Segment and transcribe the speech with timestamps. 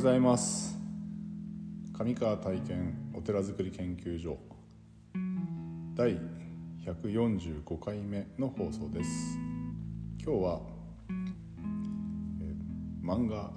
[0.00, 0.78] ございます。
[1.92, 4.38] 上川体験お寺づくり研究所。
[5.94, 6.18] 第
[6.86, 9.36] 145回目の放送です。
[10.24, 10.60] 今日は、
[11.10, 13.50] えー漫画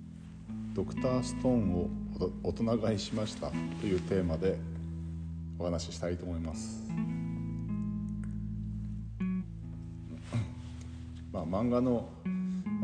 [0.72, 1.90] 「ドクターストーンを
[2.42, 3.50] 大人買いしました」
[3.82, 4.58] というテーマで
[5.58, 6.82] お話ししたいと思います。
[11.30, 12.08] まあ漫画の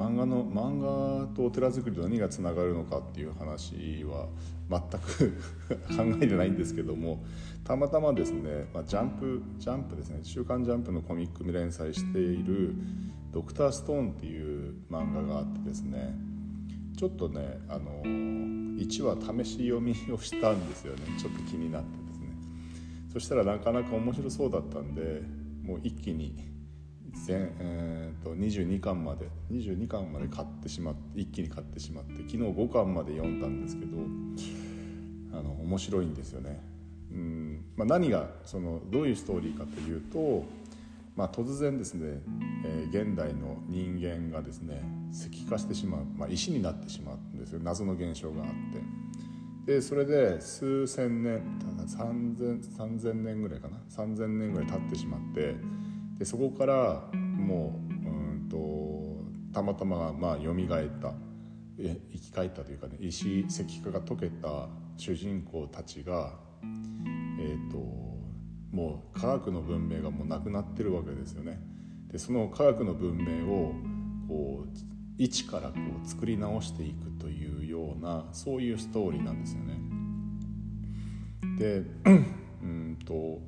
[0.00, 4.28] 漫画の漫画とお寺作りと何がつながるのかっていう話は
[4.70, 5.36] 全く
[5.94, 7.22] 考えてないんですけども
[7.64, 12.74] たまたまですね、まあ、ジャンプジャンプですね「週刊ジャンプ」のコミックに連載している
[13.30, 16.18] 「ドクターストーン」っていう漫画があってですね
[16.96, 21.02] ちょっとねあの1話試し読みをしたんですよね。
[21.18, 22.26] ちょっと気になってですね。
[23.12, 25.22] そしたらなかなか面白そうだったんで
[25.62, 26.34] もう一気に、
[27.28, 33.98] えー、と22巻まで22巻まで買ってしまって一気に買ってしまって昨日5巻まで読んだんですけど
[35.32, 36.60] あの面白いんですよね。
[37.12, 40.44] うんまあ、何がそのどういうストーリーかというと、
[41.16, 42.20] まあ、突然ですね、
[42.64, 47.60] えー現代の人間がですね石化してしまう、まあ、石になってしまうんですよ。
[47.62, 48.48] 謎の現象があっ
[49.66, 49.72] て。
[49.72, 51.42] でそれで数千年
[51.86, 55.54] 3000年ぐらいかな？3000年ぐらい経ってしまって
[56.20, 58.10] でそこからもうう
[58.44, 61.14] んとたまたままあ蘇った
[61.78, 66.34] え生き返ったというかね石石化が解けた主人公たちが
[67.40, 67.78] えっ、と
[68.70, 71.58] もう科学の文明がもうなくなってるわけですよね。
[72.12, 73.72] でその科学の文明を
[74.28, 74.78] こう
[75.16, 79.78] 一からこう作り直していくというようなそういうストーリーなんですよね。
[81.58, 81.82] で
[82.62, 83.40] うんと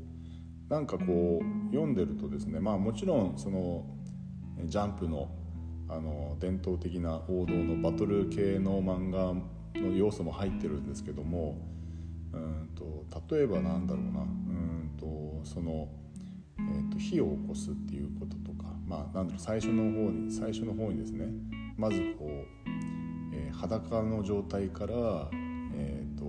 [0.73, 3.85] なんかこう読んでるとですねまあもちろんその
[4.65, 5.29] ジャンプの
[5.87, 9.35] あの伝統的な王道のバトル系の漫画
[9.79, 11.59] の要素も入ってるんですけども
[12.33, 13.05] うんと
[13.37, 15.91] 例えばなんだろうなうんとその、
[16.59, 21.27] えー、と火を起こすっていうこととかまあなんだろう最初の方に最初の方にですね
[21.77, 22.29] まずこう、
[23.35, 24.95] えー裸の状態から、
[25.75, 26.25] えー、と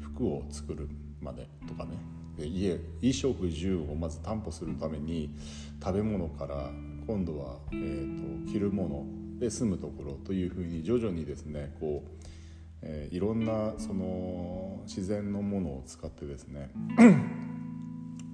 [0.00, 0.88] 服を作る
[1.20, 2.11] までとかね。
[2.38, 5.34] 家衣食住をまず担保するために
[5.82, 6.70] 食べ物から
[7.06, 12.10] 今度は、えー、と着るもので住むところというふうに徐々にですねこう、
[12.82, 16.70] えーいろんなその自然のものを使ってですね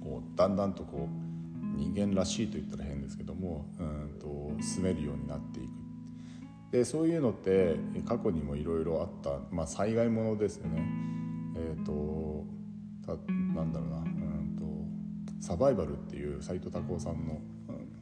[0.03, 5.69] こうだんだんとこう人間らしいと言ったら変ですけどもうんと住めるようになっていく
[6.71, 7.75] でそういうのって
[8.07, 10.83] 過去にもいろいろあった、まあ、災害ものですよね。
[11.55, 12.45] えー、と
[13.55, 14.55] なんだろうなうん
[15.39, 17.39] とサバイバルっていう斎藤孝夫さんの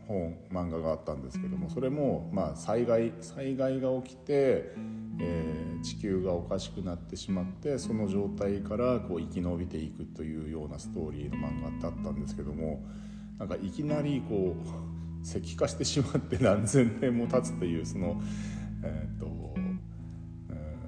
[0.07, 4.73] 本漫画があったんですけどもそれも、まあ、災害災害が起きて、
[5.19, 12.83] えー地球がおかしくなってしまってその状態からこう生き延びていくというようなストーリーの漫画ってあったんですけども
[13.37, 18.21] なんかいきなりこう石化してしまって何千年も経つというその
[18.83, 19.79] えっ、と、うん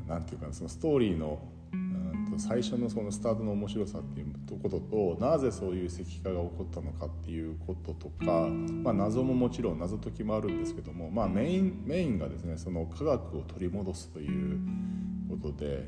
[0.08, 1.40] なんていうかそのストーリーの
[2.40, 14.60] 最初のそのスタートの面白さっていうこととなぜそういう石化が起こったのかっていうこととか、まあ、謎ももちろん謎解きもあるんですけども、まあ、メインメインがですねその科学を取り戻すという
[15.30, 15.86] ことで、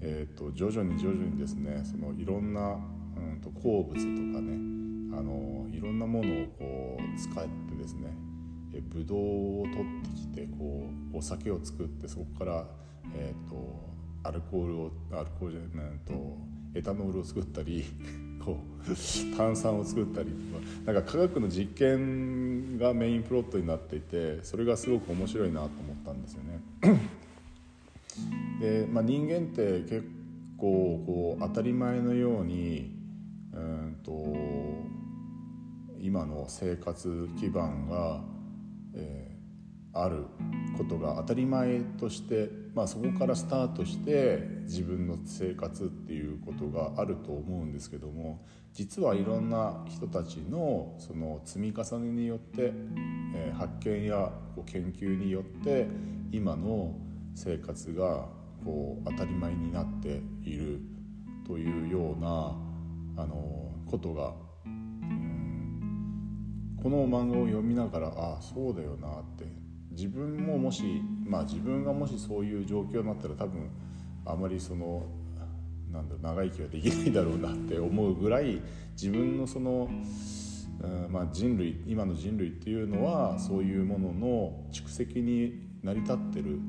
[0.00, 2.78] えー、と徐々に徐々にですねそのいろんな、
[3.16, 8.28] うん、と鉱物とかねあのいろんなものをこう使ってですね
[8.74, 12.66] えブドウを取ってきてこうお酒を作ってそこから、
[13.14, 16.36] えー、とアルコールをアルコールじゃないと
[16.74, 17.84] エタノールを作ったり
[18.44, 20.36] こう炭酸を作ったりと
[20.86, 26.60] かなんか科学の実験がメインプロットになっていてそれがすごく面白いなと思ったんですよね。
[28.60, 30.04] で、まあ、人間って結
[30.56, 32.96] 構こう当たり前のように
[33.52, 34.36] うんと
[36.00, 38.24] 今の生活基盤が、
[38.94, 39.38] えー
[39.92, 40.26] ある
[40.76, 52.72] ことが当たり前として、まあ、そこからスタートして自分の生活っていうことがあると思うんですけども実はいろんな人たちのその積み重ねによって、
[53.34, 55.88] え発見やこう研究によって
[56.30, 56.94] 今の
[57.34, 58.28] 生活が
[58.64, 60.80] こう当たり前になっている
[61.44, 62.54] というような
[63.20, 64.34] あのことが
[66.80, 69.57] この漫画を読みながらああそうだよなって
[69.98, 73.68] 自分ももしまあ自分がもしそういう状況になったら多分
[74.24, 75.06] あまりその
[75.90, 78.62] なんだろう長生きはできないだろうなって思うぐらい
[78.92, 86.60] 自分のその、うんまあ、人類今の人類っていうのはそういうものの蓄積に成り立ってる。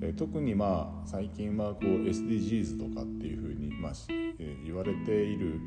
[0.00, 3.92] え特にまあ最近はこう SDGs とかっていうふうに、まあ
[4.38, 5.58] え言われている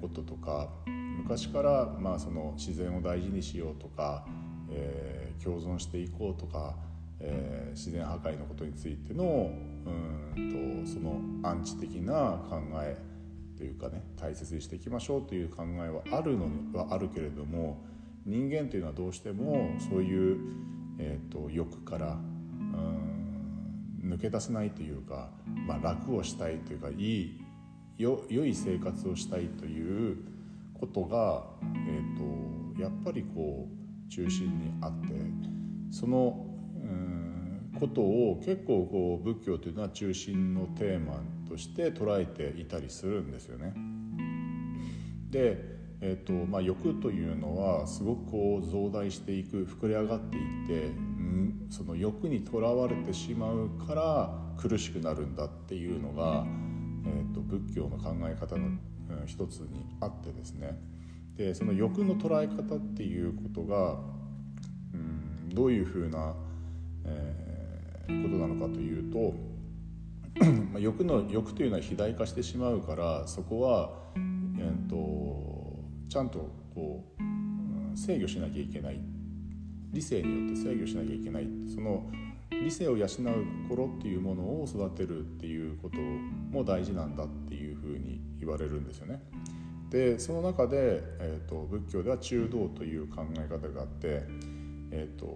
[0.00, 0.70] こととか
[1.18, 4.24] 昔からまあその自然を大事にしようとか、
[4.70, 6.74] えー、共存していこうとか、
[7.20, 9.50] えー、自然破壊のことについての
[9.86, 12.96] うんとそのアンチ的な考え
[13.56, 17.82] というかね大切にしていきましょうという考えはあるのはあるけれども
[18.26, 20.38] 人間というのはどうしてもそういう、
[20.98, 22.16] えーと、欲から
[24.02, 25.28] 抜け出せないというか、
[25.66, 27.40] まあ、楽をしたいというかいい
[27.98, 30.18] よ良い生活をしたいという
[30.78, 31.44] ことが、
[31.86, 35.08] えーと、やっぱりこう中心にあって
[35.90, 36.44] その
[37.78, 43.74] ことを結構こう仏教というのは中心のテーマとして捉えていたりするんですよね。
[45.30, 45.58] で、
[46.00, 56.46] えーとまあ、欲というのはすごくこう増大していく膨れ上がっていって、うん、その欲にとらわれてしまうから苦しくなるんだっていうのが、
[57.06, 58.68] えーと、仏教の考え方の
[59.26, 60.78] 一つにあってですね
[61.36, 63.98] でその欲の捉え方っていうことが、
[64.92, 66.34] うん、どういうふうな、
[67.04, 69.34] えー、ことなのかというと
[70.72, 79.00] まあ欲の欲というのは肥大化してしまうからそこは、えーと、ちゃんとこう、うん、制御しなきゃいけない
[79.92, 82.10] 理性によって制御しなきゃいけないその
[82.50, 83.08] 理性を養う
[83.68, 89.20] 心っていうものを育てるっていうことも大事なんだっていうふうに言われるんですよね。
[89.94, 94.24] でその中で、えーと、仏教では中道という考え方があって、
[94.90, 95.26] えーと、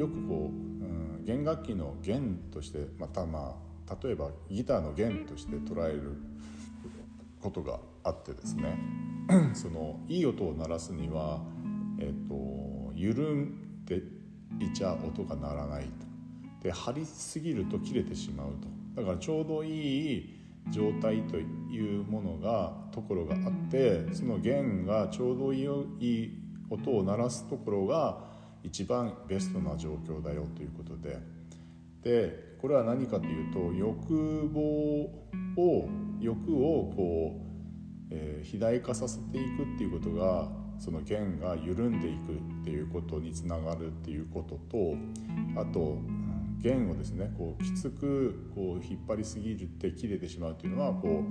[0.00, 3.54] よくこう、うん、弦楽器の弦としてまたま
[3.86, 6.16] あ例えばギターの弦として捉える
[7.42, 8.78] ことがあってですね
[9.52, 11.42] そのいい音を鳴らすには、
[12.00, 13.96] えーと緩んで
[14.60, 15.90] いちゃ音が鳴らないと。
[16.62, 18.52] で張りすぎると切れてしまう
[18.94, 26.30] とだからちょうどいい状態というものがところがあってその弦がちょうどいい
[26.70, 28.24] 音を鳴らすところが
[28.62, 31.18] 一番ベストな状況だよということで。
[32.02, 34.62] でこれは何かというと欲望
[35.56, 35.88] を
[36.20, 40.48] 欲をこう、えー、肥大化させていくっていうことが
[40.78, 44.96] その弦が緩んでいくっていうことにつながるっていうことと
[45.60, 45.98] あと
[46.62, 47.32] 弦をですね。
[47.36, 51.24] こうきつくこう引っ張りすぎるって切れてしまうというのはこ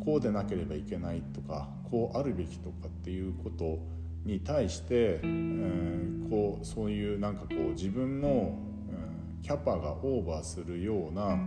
[0.00, 3.78] うこうでなければいけないとかこうあるべきとかっていうこと
[4.24, 11.38] に対して、えー、こうそういうなんかこう自分の、うん、キャパがオーバーするような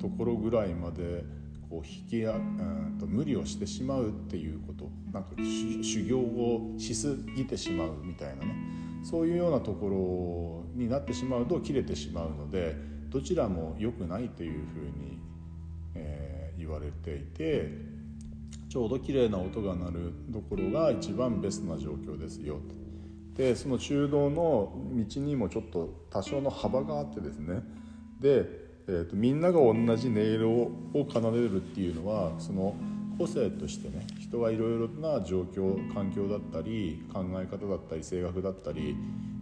[0.00, 1.24] ところぐらいまで
[1.68, 4.90] こう引きや、うんと無理をしてしまうっていうこと。
[5.12, 8.54] なんか修行をしすぎてしまうみたいなね。
[9.02, 12.76] そういうようなところになってしまうと切れてしまうので
[13.08, 15.18] どちらも良くないというふうに、
[15.94, 17.68] えー、言われていて
[18.68, 22.82] ちょうど綺麗な音が鳴るところが一番ベストな状況ですよと。
[23.34, 24.72] でその中道の
[25.08, 27.62] 道にもちょっと多少の幅があってですね
[28.20, 28.46] で、
[28.86, 32.76] えーと、みんなが同じ音色を奏でるっていうのはその
[33.18, 38.96] 個性としてね人はいろいろな状況環境だったり考え方だったり性格だったり、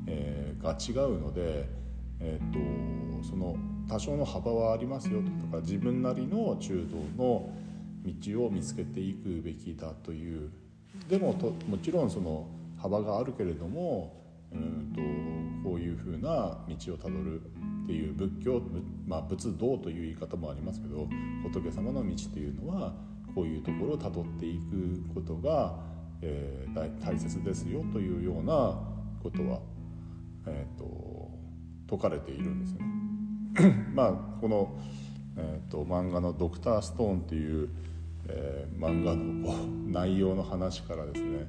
[0.06, 1.68] えー、が違うので、
[2.20, 3.56] えーと、その
[3.88, 6.86] 多少の幅はありますよとか自分なりの中
[7.18, 7.50] 道の
[8.04, 10.50] 道を見つけていくべきだという。
[11.08, 14.20] でもともちろんその幅があるけれども
[14.52, 14.92] うん
[15.62, 18.62] とこういうふうな道をたどるっていう仏教、
[19.06, 21.08] まあ、仏道という言い方もありますけど
[21.42, 22.94] 仏様の道というのは
[23.34, 25.78] こういうところをたどっていくことが、
[26.22, 28.78] えー、大切ですよというような
[29.22, 29.60] ことは、
[30.46, 31.30] えーと、
[31.88, 33.86] 説かれているんですよね。
[33.94, 34.78] まあこの、
[35.36, 37.68] えーと、漫画の「ドクターストーン」っていう、
[38.28, 39.54] えー、漫画の
[39.90, 41.48] 内容の話からですね、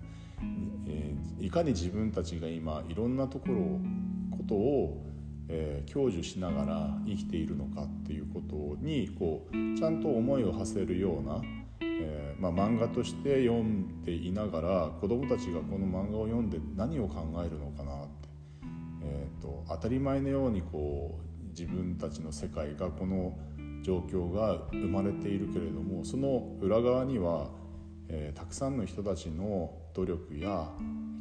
[0.88, 3.80] えー、いかに自分たちが今いろんなところ
[4.38, 5.12] ことを
[5.54, 11.42] えー、享受しながら生きているのかっていうことにこうちゃんと思いを馳せるような、
[11.82, 18.30] えー、まあ、漫画として読んでいながら子どもたちがこの漫画を読んで何を考えるのかなって、
[19.04, 23.38] えーと、当たり前のようにこう自分たちの世界がこの
[23.84, 27.50] 状況が生まれているけれどもその裏側には、
[28.10, 30.70] えー、たくさんの人たちの努力や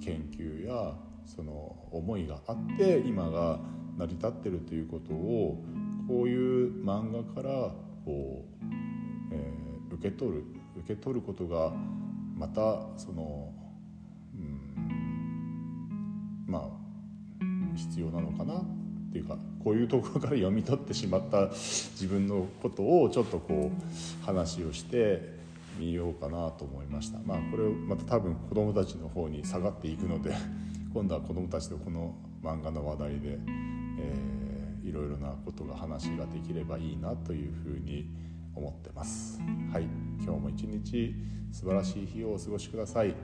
[0.05, 3.61] 研究やその思いがあって今が
[3.97, 5.62] 成り立ってるということを
[6.09, 7.52] こういう漫画から
[8.05, 8.64] こう、
[9.33, 9.70] えー、
[10.00, 10.45] 受け取る
[10.78, 11.73] 受け取ることが
[12.35, 13.52] またその、
[14.35, 14.61] うん、
[16.47, 16.62] まあ
[17.76, 18.64] 必要なのかなっ
[19.12, 25.38] ていうかこういうところから読み取ってしまった自分のことをちょっとこう話をして
[25.78, 27.19] みようかなと思いました。
[27.26, 30.35] まあこれまた多分子どもたちの方に下がっていくので
[30.95, 33.38] 今度は子どもたちとこの漫画の話題で、
[33.99, 38.09] えー、いろいろなことが話ができればいいなというふうに
[38.61, 39.40] 思ってます。
[39.73, 39.85] はい。
[40.23, 41.14] 今日も一日
[41.50, 43.14] 素晴らしい日をお過ごしください、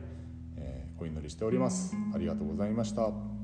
[0.57, 1.95] えー、お祈りしております。
[2.15, 3.36] ありがとうございました。